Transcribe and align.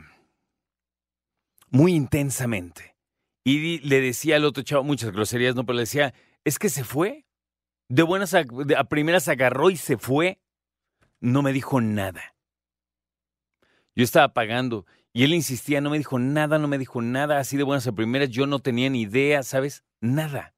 muy 1.69 1.93
intensamente. 1.93 2.95
Y 3.43 3.79
le 3.79 4.01
decía 4.01 4.35
al 4.35 4.45
otro 4.45 4.63
chavo, 4.63 4.83
muchas 4.83 5.11
groserías, 5.11 5.55
no, 5.55 5.65
pero 5.65 5.75
le 5.75 5.83
decía, 5.83 6.13
es 6.43 6.59
que 6.59 6.69
se 6.69 6.83
fue. 6.83 7.25
De 7.89 8.03
buenas 8.03 8.33
a, 8.33 8.43
a 8.77 8.83
primeras 8.85 9.27
agarró 9.27 9.69
y 9.69 9.77
se 9.77 9.97
fue. 9.97 10.41
No 11.21 11.41
me 11.41 11.53
dijo 11.53 11.79
nada. 11.79 12.35
Yo 13.95 14.03
estaba 14.03 14.33
pagando 14.33 14.85
y 15.13 15.23
él 15.23 15.33
insistía, 15.33 15.81
no 15.81 15.89
me 15.89 15.97
dijo 15.97 16.19
nada, 16.19 16.59
no 16.59 16.67
me 16.67 16.77
dijo 16.77 17.01
nada, 17.01 17.39
así 17.39 17.57
de 17.57 17.63
buenas 17.63 17.87
a 17.87 17.91
primeras, 17.93 18.29
yo 18.29 18.45
no 18.45 18.59
tenía 18.59 18.87
ni 18.89 19.01
idea, 19.01 19.41
¿sabes? 19.41 19.83
Nada. 19.99 20.53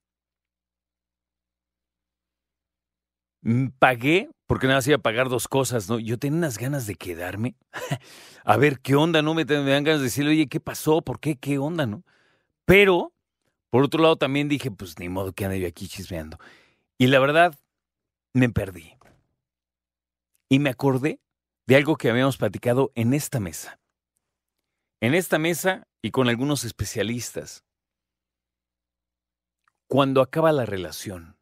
Mm, 3.42 3.68
pagué, 3.80 4.30
porque 4.50 4.66
nada 4.66 4.80
más 4.80 4.88
iba 4.88 4.96
a 4.96 5.02
pagar 5.02 5.30
dos 5.30 5.48
cosas, 5.48 5.88
¿no? 5.90 6.00
Yo 6.00 6.18
tenía 6.18 6.40
unas 6.40 6.58
ganas 6.58 6.88
de 6.88 6.96
quedarme. 6.96 7.56
a 8.44 8.58
ver, 8.58 8.80
¿qué 8.80 8.96
onda? 8.96 9.22
¿No? 9.22 9.36
Me, 9.36 9.46
dan 9.46 9.84
ganas 9.84 10.00
de 10.00 10.06
decirle, 10.06 10.32
oye, 10.32 10.48
¿qué 10.48 10.60
pasó? 10.60 11.04
¿Por 11.04 11.20
qué? 11.20 11.36
¿Qué 11.36 11.60
onda? 11.60 11.86
¿No? 11.86 12.04
Pero, 12.66 13.14
por 13.70 13.84
otro 13.84 14.02
lado, 14.02 14.16
también 14.16 14.50
dije, 14.50 14.72
pues 14.72 14.98
ni 14.98 15.08
modo 15.08 15.34
que 15.34 15.46
ande 15.46 15.60
yo 15.60 15.68
aquí 15.68 15.88
chismeando. 15.88 16.40
Y 16.98 17.06
la 17.06 17.20
verdad, 17.20 17.60
me 18.34 18.50
perdí. 18.50 18.98
Y 20.50 20.58
me 20.58 20.72
acordé 20.72 21.20
de 21.68 21.76
algo 21.76 21.96
que 21.96 22.10
habíamos 22.10 22.38
platicado 22.38 22.92
en 22.96 23.14
esta 23.14 23.40
mesa. 23.40 23.80
En 25.00 25.14
esta 25.14 25.38
mesa 25.38 25.88
y 26.02 26.10
con 26.10 26.28
algunos 26.28 26.64
especialistas. 26.64 27.64
Cuando 29.88 30.24
acaba 30.24 30.52
la 30.52 30.66
relación, 30.66 31.39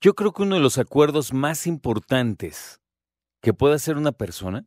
yo 0.00 0.14
creo 0.14 0.32
que 0.32 0.42
uno 0.42 0.56
de 0.56 0.60
los 0.60 0.78
acuerdos 0.78 1.32
más 1.32 1.66
importantes 1.66 2.80
que 3.42 3.54
pueda 3.54 3.76
hacer 3.76 3.96
una 3.96 4.12
persona, 4.12 4.66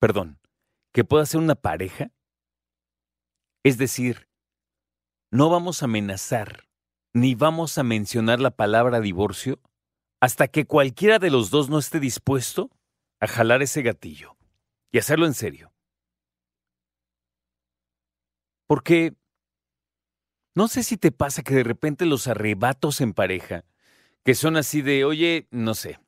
perdón, 0.00 0.38
que 0.92 1.04
pueda 1.04 1.22
hacer 1.22 1.40
una 1.40 1.54
pareja, 1.54 2.10
es 3.64 3.78
decir, 3.78 4.28
no 5.30 5.50
vamos 5.50 5.82
a 5.82 5.86
amenazar 5.86 6.68
ni 7.12 7.34
vamos 7.34 7.78
a 7.78 7.82
mencionar 7.82 8.40
la 8.40 8.50
palabra 8.50 9.00
divorcio 9.00 9.60
hasta 10.20 10.48
que 10.48 10.66
cualquiera 10.66 11.18
de 11.18 11.30
los 11.30 11.50
dos 11.50 11.68
no 11.68 11.78
esté 11.78 12.00
dispuesto 12.00 12.70
a 13.20 13.26
jalar 13.26 13.62
ese 13.62 13.82
gatillo 13.82 14.36
y 14.92 14.98
hacerlo 14.98 15.26
en 15.26 15.34
serio. 15.34 15.72
Porque 18.66 19.14
no 20.54 20.68
sé 20.68 20.82
si 20.82 20.96
te 20.96 21.12
pasa 21.12 21.42
que 21.42 21.54
de 21.54 21.64
repente 21.64 22.06
los 22.06 22.28
arrebatos 22.28 23.00
en 23.00 23.12
pareja, 23.12 23.64
que 24.26 24.34
son 24.34 24.56
así 24.56 24.82
de, 24.82 25.04
oye, 25.04 25.46
no 25.52 25.74
sé, 25.74 26.00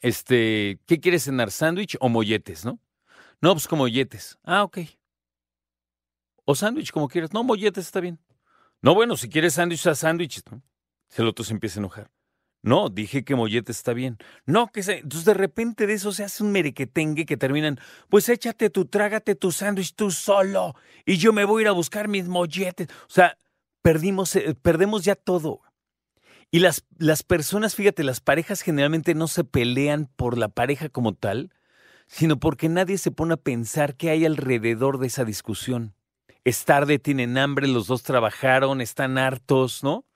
este, 0.00 0.80
¿qué 0.86 0.98
quieres 0.98 1.24
cenar? 1.24 1.50
¿Sándwich 1.50 1.98
o 2.00 2.08
molletes, 2.08 2.64
no? 2.64 2.80
No, 3.42 3.52
pues 3.52 3.68
como 3.68 3.82
molletes. 3.82 4.38
Ah, 4.44 4.64
ok. 4.64 4.78
O 6.46 6.54
sándwich, 6.54 6.90
como 6.90 7.06
quieras. 7.06 7.34
No, 7.34 7.44
molletes 7.44 7.84
está 7.84 8.00
bien. 8.00 8.18
No, 8.80 8.94
bueno, 8.94 9.14
si 9.14 9.28
quieres 9.28 9.54
sándwich, 9.54 9.86
a 9.88 9.94
sándwich. 9.94 10.40
¿no? 10.50 10.62
el 11.16 11.28
otro 11.28 11.44
se 11.44 11.52
empieza 11.52 11.78
a 11.78 11.82
enojar. 11.82 12.10
No, 12.62 12.88
dije 12.88 13.24
que 13.24 13.36
mollete 13.36 13.72
está 13.72 13.92
bien. 13.92 14.16
No, 14.46 14.68
que 14.68 14.82
se... 14.82 15.00
Entonces 15.00 15.26
de 15.26 15.34
repente 15.34 15.86
de 15.86 15.92
eso 15.92 16.12
se 16.12 16.24
hace 16.24 16.42
un 16.42 16.50
merequetengue 16.50 17.26
que 17.26 17.36
terminan, 17.36 17.78
pues 18.08 18.30
échate 18.30 18.70
tu, 18.70 18.86
trágate 18.86 19.34
tu 19.34 19.52
sándwich 19.52 19.94
tú 19.94 20.10
solo 20.10 20.74
y 21.04 21.18
yo 21.18 21.34
me 21.34 21.44
voy 21.44 21.60
a 21.60 21.62
ir 21.64 21.68
a 21.68 21.72
buscar 21.72 22.08
mis 22.08 22.26
molletes. 22.26 22.88
O 23.02 23.12
sea, 23.12 23.36
perdimos, 23.82 24.34
eh, 24.34 24.56
perdemos 24.60 25.04
ya 25.04 25.14
todo. 25.14 25.60
Y 26.50 26.60
las, 26.60 26.84
las 26.96 27.22
personas, 27.22 27.74
fíjate, 27.74 28.04
las 28.04 28.20
parejas 28.20 28.62
generalmente 28.62 29.14
no 29.14 29.28
se 29.28 29.44
pelean 29.44 30.06
por 30.16 30.38
la 30.38 30.48
pareja 30.48 30.88
como 30.88 31.14
tal, 31.14 31.52
sino 32.06 32.40
porque 32.40 32.68
nadie 32.68 32.96
se 32.96 33.10
pone 33.10 33.34
a 33.34 33.38
pensar 33.38 33.96
qué 33.96 34.10
hay 34.10 34.24
alrededor 34.24 34.98
de 34.98 35.08
esa 35.08 35.24
discusión. 35.24 35.94
Es 36.44 36.64
tarde, 36.64 36.98
tienen 36.98 37.36
hambre, 37.36 37.68
los 37.68 37.86
dos 37.86 38.02
trabajaron, 38.02 38.80
están 38.80 39.18
hartos, 39.18 39.84
¿no? 39.84 40.06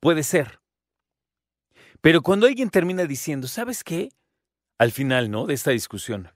Puede 0.00 0.24
ser. 0.24 0.60
Pero 2.00 2.22
cuando 2.22 2.46
alguien 2.46 2.70
termina 2.70 3.04
diciendo, 3.04 3.46
¿sabes 3.46 3.84
qué? 3.84 4.10
Al 4.78 4.90
final, 4.90 5.30
¿no? 5.30 5.46
De 5.46 5.54
esta 5.54 5.70
discusión. 5.70 6.30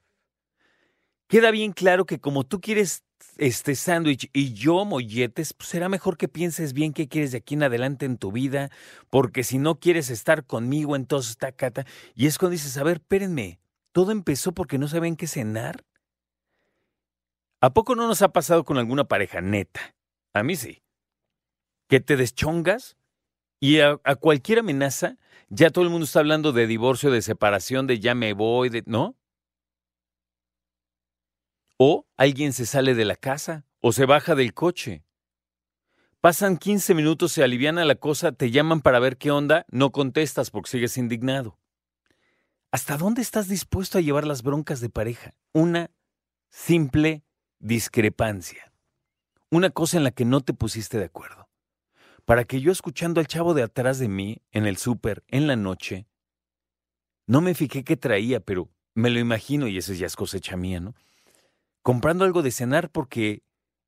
Queda 1.26 1.50
bien 1.50 1.72
claro 1.72 2.06
que 2.06 2.20
como 2.20 2.44
tú 2.44 2.60
quieres 2.60 3.04
este 3.40 3.74
sándwich 3.74 4.28
y 4.32 4.52
yo 4.52 4.84
molletes, 4.84 5.54
pues 5.54 5.70
será 5.70 5.88
mejor 5.88 6.16
que 6.16 6.28
pienses 6.28 6.74
bien 6.74 6.92
qué 6.92 7.08
quieres 7.08 7.32
de 7.32 7.38
aquí 7.38 7.54
en 7.54 7.62
adelante 7.62 8.04
en 8.04 8.18
tu 8.18 8.30
vida, 8.30 8.70
porque 9.08 9.44
si 9.44 9.58
no 9.58 9.80
quieres 9.80 10.10
estar 10.10 10.44
conmigo, 10.44 10.94
entonces 10.94 11.32
está 11.32 11.50
cata. 11.50 11.86
Y 12.14 12.26
es 12.26 12.38
cuando 12.38 12.52
dices, 12.52 12.76
a 12.76 12.84
ver, 12.84 12.98
espérenme, 12.98 13.58
todo 13.92 14.12
empezó 14.12 14.52
porque 14.52 14.78
no 14.78 14.88
saben 14.88 15.16
qué 15.16 15.26
cenar. 15.26 15.84
¿A 17.62 17.72
poco 17.72 17.94
no 17.94 18.06
nos 18.06 18.22
ha 18.22 18.28
pasado 18.28 18.64
con 18.64 18.78
alguna 18.78 19.04
pareja 19.04 19.40
neta? 19.40 19.94
A 20.34 20.42
mí 20.42 20.54
sí. 20.54 20.82
Que 21.88 22.00
te 22.00 22.16
deschongas 22.16 22.96
y 23.58 23.80
a 23.80 23.98
cualquier 24.20 24.60
amenaza 24.60 25.16
ya 25.50 25.70
todo 25.70 25.84
el 25.84 25.90
mundo 25.90 26.04
está 26.04 26.20
hablando 26.20 26.52
de 26.52 26.68
divorcio, 26.68 27.10
de 27.10 27.22
separación, 27.22 27.88
de 27.88 27.98
ya 27.98 28.14
me 28.14 28.32
voy, 28.34 28.68
de, 28.68 28.84
¿no? 28.86 29.16
O 31.82 32.06
alguien 32.18 32.52
se 32.52 32.66
sale 32.66 32.94
de 32.94 33.06
la 33.06 33.16
casa 33.16 33.64
o 33.80 33.92
se 33.92 34.04
baja 34.04 34.34
del 34.34 34.52
coche. 34.52 35.02
Pasan 36.20 36.58
15 36.58 36.92
minutos, 36.92 37.32
se 37.32 37.42
aliviana 37.42 37.86
la 37.86 37.94
cosa, 37.94 38.32
te 38.32 38.50
llaman 38.50 38.82
para 38.82 39.00
ver 39.00 39.16
qué 39.16 39.30
onda, 39.30 39.64
no 39.70 39.90
contestas 39.90 40.50
porque 40.50 40.68
sigues 40.68 40.98
indignado. 40.98 41.58
¿Hasta 42.70 42.98
dónde 42.98 43.22
estás 43.22 43.48
dispuesto 43.48 43.96
a 43.96 44.02
llevar 44.02 44.26
las 44.26 44.42
broncas 44.42 44.80
de 44.80 44.90
pareja? 44.90 45.34
Una 45.54 45.90
simple 46.50 47.24
discrepancia. 47.60 48.74
Una 49.50 49.70
cosa 49.70 49.96
en 49.96 50.04
la 50.04 50.10
que 50.10 50.26
no 50.26 50.42
te 50.42 50.52
pusiste 50.52 50.98
de 50.98 51.06
acuerdo 51.06 51.48
para 52.26 52.44
que 52.44 52.60
yo 52.60 52.70
escuchando 52.70 53.20
al 53.20 53.26
chavo 53.26 53.54
de 53.54 53.62
atrás 53.62 53.98
de 53.98 54.06
mí, 54.06 54.42
en 54.52 54.66
el 54.66 54.76
súper, 54.76 55.24
en 55.28 55.46
la 55.46 55.56
noche, 55.56 56.06
no 57.26 57.40
me 57.40 57.54
fijé 57.54 57.82
qué 57.82 57.96
traía, 57.96 58.38
pero 58.38 58.68
me 58.94 59.08
lo 59.10 59.18
imagino 59.18 59.66
y 59.66 59.78
eso 59.78 59.94
ya 59.94 60.06
es 60.06 60.14
cosecha 60.14 60.56
mía, 60.56 60.78
¿no? 60.78 60.94
Comprando 61.82 62.24
algo 62.24 62.42
de 62.42 62.50
cenar 62.50 62.90
porque 62.90 63.42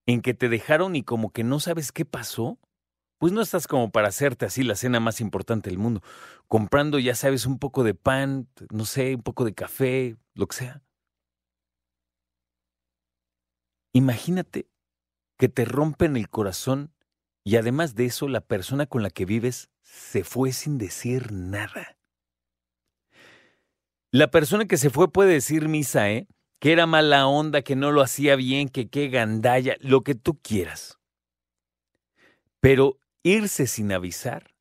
en 0.06 0.22
que 0.22 0.34
te 0.34 0.48
dejaron 0.48 0.96
y 0.96 1.02
como 1.02 1.30
que 1.30 1.44
no 1.44 1.60
sabes 1.60 1.92
qué 1.92 2.04
pasó, 2.04 2.58
pues 3.18 3.32
no 3.32 3.40
estás 3.40 3.68
como 3.68 3.92
para 3.92 4.08
hacerte 4.08 4.46
así 4.46 4.64
la 4.64 4.74
cena 4.74 4.98
más 4.98 5.20
importante 5.20 5.70
del 5.70 5.78
mundo. 5.78 6.02
Comprando, 6.48 6.98
ya 6.98 7.14
sabes, 7.14 7.46
un 7.46 7.58
poco 7.58 7.84
de 7.84 7.94
pan, 7.94 8.48
no 8.70 8.84
sé, 8.84 9.14
un 9.14 9.22
poco 9.22 9.44
de 9.44 9.54
café, 9.54 10.16
lo 10.34 10.46
que 10.48 10.56
sea. 10.56 10.82
Imagínate 13.92 14.68
que 15.38 15.48
te 15.48 15.64
rompen 15.64 16.16
el 16.16 16.28
corazón 16.30 16.92
y 17.44 17.56
además 17.56 17.94
de 17.94 18.06
eso, 18.06 18.26
la 18.28 18.40
persona 18.40 18.86
con 18.86 19.02
la 19.02 19.10
que 19.10 19.24
vives 19.24 19.70
se 19.82 20.24
fue 20.24 20.52
sin 20.52 20.78
decir 20.78 21.32
nada. 21.32 21.98
La 24.10 24.30
persona 24.30 24.66
que 24.66 24.76
se 24.76 24.90
fue 24.90 25.12
puede 25.12 25.32
decir 25.32 25.68
misa, 25.68 26.10
¿eh? 26.10 26.28
Que 26.62 26.70
era 26.70 26.86
mala 26.86 27.26
onda, 27.26 27.62
que 27.62 27.74
no 27.74 27.90
lo 27.90 28.02
hacía 28.02 28.36
bien, 28.36 28.68
que 28.68 28.88
qué 28.88 29.08
gandalla, 29.08 29.74
lo 29.80 30.02
que 30.02 30.14
tú 30.14 30.40
quieras. 30.40 31.00
Pero 32.60 33.00
irse 33.24 33.66
sin 33.66 33.90
avisar 33.90 34.54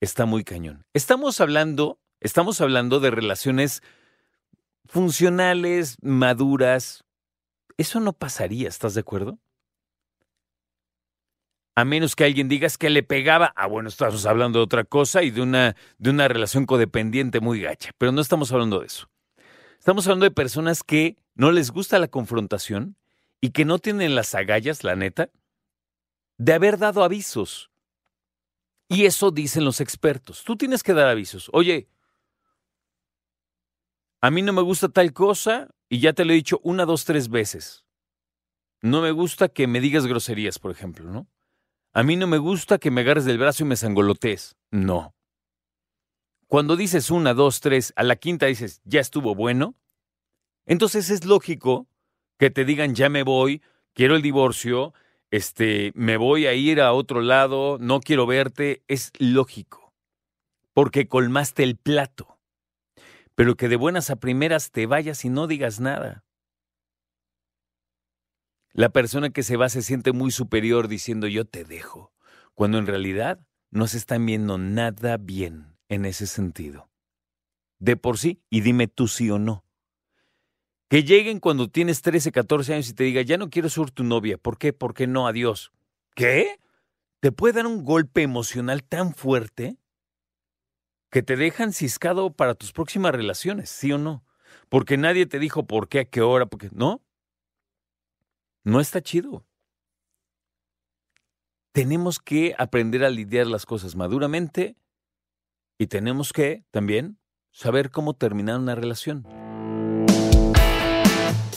está 0.00 0.26
muy 0.26 0.42
cañón. 0.42 0.84
Estamos 0.94 1.40
hablando, 1.40 2.00
estamos 2.18 2.60
hablando 2.60 2.98
de 2.98 3.12
relaciones 3.12 3.84
funcionales, 4.86 5.96
maduras. 6.02 7.04
Eso 7.76 8.00
no 8.00 8.12
pasaría, 8.12 8.68
¿estás 8.68 8.94
de 8.94 9.02
acuerdo? 9.02 9.38
a 11.76 11.84
menos 11.84 12.16
que 12.16 12.24
alguien 12.24 12.48
digas 12.48 12.78
que 12.78 12.90
le 12.90 13.02
pegaba, 13.02 13.52
ah, 13.54 13.66
bueno, 13.66 13.90
estamos 13.90 14.24
hablando 14.24 14.58
de 14.58 14.64
otra 14.64 14.82
cosa 14.84 15.22
y 15.22 15.30
de 15.30 15.42
una, 15.42 15.76
de 15.98 16.10
una 16.10 16.26
relación 16.26 16.64
codependiente 16.64 17.38
muy 17.40 17.60
gacha, 17.60 17.90
pero 17.98 18.12
no 18.12 18.22
estamos 18.22 18.50
hablando 18.50 18.80
de 18.80 18.86
eso. 18.86 19.08
Estamos 19.86 20.04
hablando 20.08 20.24
de 20.24 20.32
personas 20.32 20.82
que 20.82 21.16
no 21.36 21.52
les 21.52 21.70
gusta 21.70 22.00
la 22.00 22.08
confrontación 22.08 22.96
y 23.40 23.50
que 23.50 23.64
no 23.64 23.78
tienen 23.78 24.16
las 24.16 24.34
agallas, 24.34 24.82
la 24.82 24.96
neta, 24.96 25.30
de 26.38 26.54
haber 26.54 26.76
dado 26.76 27.04
avisos. 27.04 27.70
Y 28.88 29.04
eso 29.04 29.30
dicen 29.30 29.64
los 29.64 29.80
expertos. 29.80 30.42
Tú 30.42 30.56
tienes 30.56 30.82
que 30.82 30.92
dar 30.92 31.06
avisos. 31.06 31.48
Oye, 31.52 31.88
a 34.20 34.32
mí 34.32 34.42
no 34.42 34.52
me 34.52 34.62
gusta 34.62 34.88
tal 34.88 35.12
cosa 35.12 35.68
y 35.88 36.00
ya 36.00 36.12
te 36.14 36.24
lo 36.24 36.32
he 36.32 36.34
dicho 36.34 36.58
una, 36.64 36.84
dos, 36.84 37.04
tres 37.04 37.28
veces. 37.28 37.84
No 38.82 39.02
me 39.02 39.12
gusta 39.12 39.48
que 39.48 39.68
me 39.68 39.78
digas 39.78 40.08
groserías, 40.08 40.58
por 40.58 40.72
ejemplo, 40.72 41.08
¿no? 41.08 41.28
A 41.92 42.02
mí 42.02 42.16
no 42.16 42.26
me 42.26 42.38
gusta 42.38 42.78
que 42.78 42.90
me 42.90 43.02
agarres 43.02 43.24
del 43.24 43.38
brazo 43.38 43.62
y 43.62 43.68
me 43.68 43.76
sangolotees. 43.76 44.56
No. 44.72 45.15
Cuando 46.48 46.76
dices 46.76 47.10
una, 47.10 47.34
dos, 47.34 47.60
tres, 47.60 47.92
a 47.96 48.04
la 48.04 48.16
quinta 48.16 48.46
dices, 48.46 48.80
ya 48.84 49.00
estuvo 49.00 49.34
bueno, 49.34 49.74
entonces 50.64 51.10
es 51.10 51.24
lógico 51.24 51.88
que 52.38 52.50
te 52.50 52.64
digan, 52.64 52.94
ya 52.94 53.08
me 53.08 53.24
voy, 53.24 53.62
quiero 53.94 54.14
el 54.14 54.22
divorcio, 54.22 54.94
este, 55.30 55.90
me 55.94 56.16
voy 56.16 56.46
a 56.46 56.54
ir 56.54 56.80
a 56.80 56.92
otro 56.92 57.20
lado, 57.20 57.78
no 57.80 58.00
quiero 58.00 58.26
verte, 58.26 58.84
es 58.86 59.10
lógico, 59.18 59.92
porque 60.72 61.08
colmaste 61.08 61.64
el 61.64 61.76
plato. 61.76 62.38
Pero 63.34 63.56
que 63.56 63.68
de 63.68 63.76
buenas 63.76 64.10
a 64.10 64.16
primeras 64.16 64.70
te 64.70 64.86
vayas 64.86 65.24
y 65.24 65.30
no 65.30 65.46
digas 65.46 65.80
nada. 65.80 66.24
La 68.72 68.90
persona 68.90 69.30
que 69.30 69.42
se 69.42 69.56
va 69.56 69.68
se 69.68 69.82
siente 69.82 70.12
muy 70.12 70.30
superior 70.30 70.86
diciendo 70.86 71.26
yo 71.26 71.44
te 71.44 71.64
dejo, 71.64 72.12
cuando 72.54 72.78
en 72.78 72.86
realidad 72.86 73.40
no 73.70 73.88
se 73.88 73.98
están 73.98 74.24
viendo 74.26 74.58
nada 74.58 75.16
bien 75.16 75.75
en 75.88 76.04
ese 76.04 76.26
sentido. 76.26 76.88
De 77.78 77.96
por 77.96 78.18
sí, 78.18 78.42
y 78.50 78.60
dime 78.62 78.88
tú 78.88 79.08
sí 79.08 79.30
o 79.30 79.38
no. 79.38 79.64
Que 80.88 81.02
lleguen 81.02 81.40
cuando 81.40 81.68
tienes 81.68 82.00
13, 82.02 82.32
14 82.32 82.74
años 82.74 82.88
y 82.88 82.94
te 82.94 83.04
diga, 83.04 83.22
ya 83.22 83.38
no 83.38 83.50
quiero 83.50 83.68
ser 83.68 83.90
tu 83.90 84.04
novia. 84.04 84.38
¿Por 84.38 84.56
qué? 84.56 84.72
¿Por 84.72 84.94
qué 84.94 85.06
no? 85.06 85.26
Adiós. 85.26 85.72
¿Qué? 86.14 86.60
Te 87.20 87.32
puede 87.32 87.54
dar 87.54 87.66
un 87.66 87.84
golpe 87.84 88.22
emocional 88.22 88.84
tan 88.84 89.14
fuerte 89.14 89.78
que 91.10 91.22
te 91.22 91.36
dejan 91.36 91.72
ciscado 91.72 92.32
para 92.32 92.54
tus 92.54 92.72
próximas 92.72 93.14
relaciones, 93.14 93.70
¿sí 93.70 93.92
o 93.92 93.98
no? 93.98 94.24
Porque 94.68 94.96
nadie 94.96 95.26
te 95.26 95.38
dijo 95.38 95.66
por 95.66 95.88
qué, 95.88 96.00
a 96.00 96.04
qué 96.04 96.20
hora, 96.20 96.46
porque 96.46 96.68
no. 96.72 97.02
No 98.64 98.80
está 98.80 99.00
chido. 99.00 99.44
Tenemos 101.72 102.18
que 102.18 102.54
aprender 102.58 103.04
a 103.04 103.10
lidiar 103.10 103.46
las 103.46 103.66
cosas 103.66 103.96
maduramente 103.96 104.76
y 105.78 105.86
tenemos 105.88 106.32
que 106.32 106.64
también 106.70 107.18
saber 107.50 107.90
cómo 107.90 108.14
terminar 108.14 108.58
una 108.58 108.74
relación. 108.74 109.26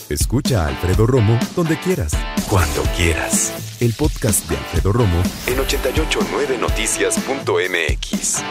Escucha 0.08 0.64
a 0.64 0.68
Alfredo 0.68 1.06
Romo 1.06 1.38
donde 1.54 1.78
quieras. 1.78 2.12
Cuando 2.48 2.82
quieras. 2.96 3.76
El 3.80 3.92
podcast 3.94 4.48
de 4.50 4.56
Alfredo 4.56 4.92
Romo 4.92 5.22
en 5.46 5.58
889noticias.mx. 5.58 8.42